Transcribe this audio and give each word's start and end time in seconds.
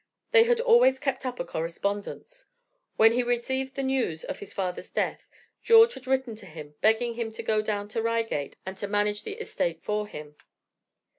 They 0.31 0.45
had 0.45 0.59
always 0.59 0.97
kept 0.99 1.27
up 1.27 1.39
a 1.39 1.45
correspondence. 1.45 2.45
When 2.97 3.11
he 3.11 3.21
received 3.21 3.75
the 3.75 3.83
news 3.83 4.23
of 4.23 4.39
his 4.39 4.51
father's 4.51 4.91
death 4.91 5.27
George 5.61 5.93
had 5.93 6.07
written 6.07 6.33
to 6.37 6.47
him, 6.47 6.73
begging 6.81 7.13
him 7.13 7.31
to 7.33 7.43
go 7.43 7.61
down 7.61 7.87
to 7.89 8.01
Reigate, 8.01 8.55
and 8.65 8.75
to 8.79 8.87
manage 8.87 9.21
the 9.21 9.33
estate 9.37 9.83
for 9.83 10.07
him. 10.07 10.37